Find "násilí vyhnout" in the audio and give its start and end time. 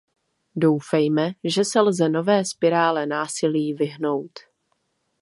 3.05-4.31